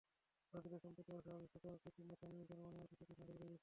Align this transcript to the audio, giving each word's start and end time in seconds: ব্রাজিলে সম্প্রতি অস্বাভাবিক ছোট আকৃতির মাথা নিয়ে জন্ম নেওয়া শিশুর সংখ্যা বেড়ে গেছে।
ব্রাজিলে 0.53 0.77
সম্প্রতি 0.79 1.11
অস্বাভাবিক 1.11 1.49
ছোট 1.53 1.63
আকৃতির 1.67 2.05
মাথা 2.05 2.25
নিয়ে 2.27 2.45
জন্ম 2.49 2.65
নেওয়া 2.67 2.87
শিশুর 2.89 3.07
সংখ্যা 3.09 3.25
বেড়ে 3.29 3.37
গেছে। 3.43 3.59